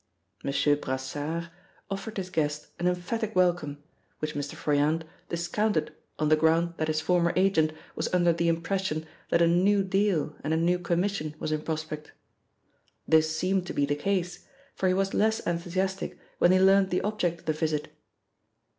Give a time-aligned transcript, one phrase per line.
[0.43, 1.51] Monsieur Brassard
[1.91, 3.83] offered his guest an emphatic welcome,
[4.17, 4.55] which Mr.
[4.55, 9.47] Froyant discounted on the ground that his former agent was under the impression that a
[9.47, 12.13] new deal and a new commission was in prospect.
[13.07, 17.01] This seemed to be the case, for he was less enthusiastic when he learnt the
[17.03, 17.93] object of the visit.